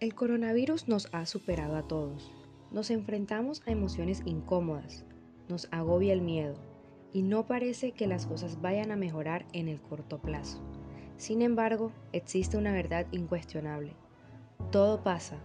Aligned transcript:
El 0.00 0.14
coronavirus 0.14 0.88
nos 0.88 1.10
ha 1.12 1.26
superado 1.26 1.76
a 1.76 1.82
todos. 1.82 2.32
Nos 2.70 2.90
enfrentamos 2.90 3.60
a 3.66 3.70
emociones 3.70 4.22
incómodas, 4.24 5.04
nos 5.50 5.68
agobia 5.72 6.14
el 6.14 6.22
miedo 6.22 6.54
y 7.12 7.20
no 7.20 7.46
parece 7.46 7.92
que 7.92 8.06
las 8.06 8.24
cosas 8.24 8.62
vayan 8.62 8.92
a 8.92 8.96
mejorar 8.96 9.44
en 9.52 9.68
el 9.68 9.78
corto 9.78 10.18
plazo. 10.18 10.62
Sin 11.18 11.42
embargo, 11.42 11.92
existe 12.14 12.56
una 12.56 12.72
verdad 12.72 13.08
incuestionable. 13.10 13.92
Todo 14.72 15.02
pasa, 15.02 15.36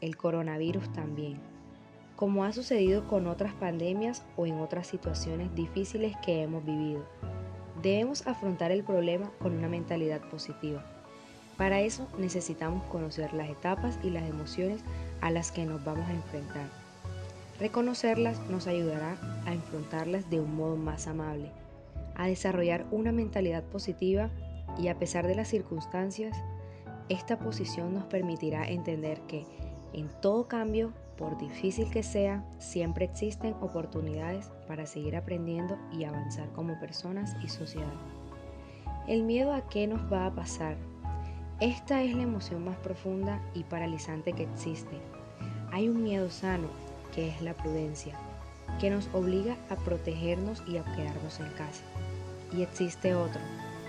el 0.00 0.16
coronavirus 0.16 0.92
también, 0.92 1.40
como 2.14 2.44
ha 2.44 2.52
sucedido 2.52 3.08
con 3.08 3.26
otras 3.26 3.54
pandemias 3.54 4.24
o 4.36 4.46
en 4.46 4.60
otras 4.60 4.86
situaciones 4.86 5.52
difíciles 5.56 6.14
que 6.24 6.42
hemos 6.42 6.64
vivido. 6.64 7.04
Debemos 7.82 8.24
afrontar 8.28 8.70
el 8.70 8.84
problema 8.84 9.32
con 9.40 9.58
una 9.58 9.68
mentalidad 9.68 10.20
positiva. 10.30 10.99
Para 11.60 11.82
eso 11.82 12.08
necesitamos 12.16 12.82
conocer 12.84 13.34
las 13.34 13.50
etapas 13.50 13.98
y 14.02 14.08
las 14.08 14.26
emociones 14.26 14.80
a 15.20 15.30
las 15.30 15.52
que 15.52 15.66
nos 15.66 15.84
vamos 15.84 16.08
a 16.08 16.14
enfrentar. 16.14 16.66
Reconocerlas 17.58 18.40
nos 18.48 18.66
ayudará 18.66 19.18
a 19.44 19.52
enfrentarlas 19.52 20.30
de 20.30 20.40
un 20.40 20.56
modo 20.56 20.76
más 20.76 21.06
amable, 21.06 21.50
a 22.14 22.28
desarrollar 22.28 22.86
una 22.90 23.12
mentalidad 23.12 23.62
positiva 23.62 24.30
y 24.78 24.88
a 24.88 24.98
pesar 24.98 25.26
de 25.26 25.34
las 25.34 25.48
circunstancias, 25.48 26.34
esta 27.10 27.38
posición 27.38 27.92
nos 27.92 28.04
permitirá 28.04 28.66
entender 28.66 29.20
que 29.28 29.44
en 29.92 30.08
todo 30.22 30.48
cambio, 30.48 30.94
por 31.18 31.36
difícil 31.36 31.90
que 31.90 32.02
sea, 32.02 32.42
siempre 32.58 33.04
existen 33.04 33.54
oportunidades 33.60 34.50
para 34.66 34.86
seguir 34.86 35.14
aprendiendo 35.14 35.76
y 35.92 36.04
avanzar 36.04 36.48
como 36.54 36.80
personas 36.80 37.36
y 37.44 37.48
sociedad. 37.50 37.92
El 39.06 39.24
miedo 39.24 39.52
a 39.52 39.68
qué 39.68 39.86
nos 39.86 40.10
va 40.10 40.24
a 40.24 40.34
pasar 40.34 40.78
esta 41.60 42.02
es 42.02 42.14
la 42.14 42.22
emoción 42.22 42.64
más 42.64 42.76
profunda 42.78 43.38
y 43.52 43.64
paralizante 43.64 44.32
que 44.32 44.44
existe. 44.44 44.96
Hay 45.70 45.90
un 45.90 46.02
miedo 46.02 46.30
sano, 46.30 46.68
que 47.14 47.28
es 47.28 47.42
la 47.42 47.54
prudencia, 47.54 48.14
que 48.80 48.88
nos 48.88 49.10
obliga 49.12 49.58
a 49.68 49.76
protegernos 49.76 50.62
y 50.66 50.78
a 50.78 50.84
quedarnos 50.84 51.38
en 51.38 51.50
casa. 51.50 51.84
Y 52.56 52.62
existe 52.62 53.14
otro, 53.14 53.42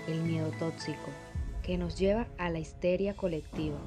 el 0.06 0.22
miedo 0.22 0.50
tóxico, 0.58 1.08
que 1.62 1.78
nos 1.78 1.98
lleva 1.98 2.26
a 2.36 2.50
la 2.50 2.58
histeria 2.58 3.16
colectiva, 3.16 3.78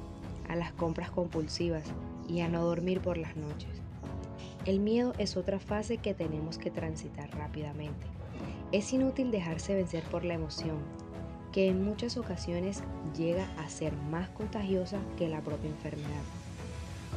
a 0.48 0.56
las 0.56 0.72
compras 0.72 1.12
compulsivas 1.12 1.84
y 2.28 2.40
a 2.40 2.48
no 2.48 2.64
dormir 2.64 3.00
por 3.00 3.18
las 3.18 3.36
noches. 3.36 3.70
El 4.64 4.80
miedo 4.80 5.12
es 5.18 5.36
otra 5.36 5.60
fase 5.60 5.98
que 5.98 6.12
tenemos 6.12 6.58
que 6.58 6.72
transitar 6.72 7.30
rápidamente. 7.38 8.08
Es 8.72 8.92
inútil 8.92 9.30
dejarse 9.30 9.76
vencer 9.76 10.02
por 10.04 10.24
la 10.24 10.34
emoción, 10.34 10.78
que 11.56 11.70
en 11.70 11.82
muchas 11.82 12.18
ocasiones 12.18 12.82
llega 13.16 13.48
a 13.56 13.70
ser 13.70 13.96
más 14.10 14.28
contagiosa 14.28 14.98
que 15.16 15.26
la 15.26 15.40
propia 15.40 15.70
enfermedad. 15.70 16.22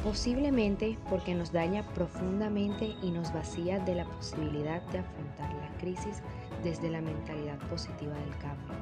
Posiblemente 0.02 0.96
porque 1.10 1.34
nos 1.34 1.52
daña 1.52 1.86
profundamente 1.88 2.94
y 3.02 3.10
nos 3.10 3.34
vacía 3.34 3.80
de 3.80 3.96
la 3.96 4.06
posibilidad 4.06 4.80
de 4.92 5.00
afrontar 5.00 5.52
la 5.52 5.68
crisis 5.78 6.22
desde 6.64 6.88
la 6.88 7.02
mentalidad 7.02 7.58
positiva 7.68 8.14
del 8.14 8.34
cambio, 8.38 8.74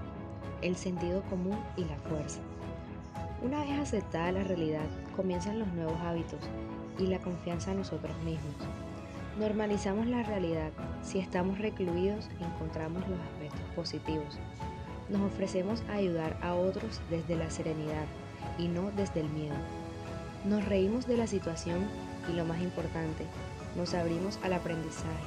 el 0.63 0.77
sentido 0.77 1.23
común 1.23 1.59
y 1.77 1.87
la 1.87 1.97
fuerza. 2.09 2.39
Una 3.43 3.65
vez 3.65 3.81
aceptada 3.81 4.31
la 4.31 4.45
realidad, 4.45 4.87
comienzan 5.17 5.59
los 5.59 5.73
nuevos 5.73 6.01
hábitos 6.03 6.39
y 7.01 7.09
la 7.09 7.19
confianza 7.19 7.73
en 7.73 7.79
nosotros 7.79 8.17
mismos. 8.19 8.55
Normalizamos 9.41 10.07
la 10.07 10.23
realidad. 10.23 10.71
Si 11.03 11.19
estamos 11.19 11.59
recluidos, 11.59 12.29
encontramos 12.39 13.03
los 13.09 13.19
aspectos 13.19 13.75
positivos, 13.75 14.39
nos 15.11 15.23
ofrecemos 15.23 15.83
a 15.89 15.95
ayudar 15.95 16.39
a 16.43 16.55
otros 16.55 17.01
desde 17.11 17.37
la 17.37 17.51
serenidad 17.51 18.07
y 18.59 18.69
no 18.69 18.91
desde 18.93 19.21
el 19.21 19.29
miedo. 19.29 19.57
Nos 20.45 20.65
reímos 20.65 21.07
de 21.07 21.17
la 21.17 21.27
situación 21.27 21.89
y 22.31 22.33
lo 22.33 22.45
más 22.45 22.61
importante, 22.63 23.25
nos 23.77 23.95
abrimos 23.95 24.39
al 24.43 24.53
aprendizaje. 24.53 25.25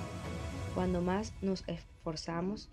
Cuando 0.73 1.01
más 1.01 1.33
nos 1.41 1.63
esforzamos 1.67 2.69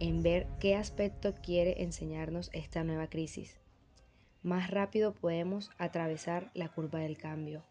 en 0.00 0.22
ver 0.22 0.46
qué 0.60 0.76
aspecto 0.76 1.34
quiere 1.42 1.82
enseñarnos 1.82 2.50
esta 2.52 2.84
nueva 2.84 3.08
crisis, 3.08 3.58
más 4.42 4.70
rápido 4.70 5.12
podemos 5.12 5.70
atravesar 5.78 6.50
la 6.54 6.68
curva 6.68 7.00
del 7.00 7.16
cambio. 7.16 7.62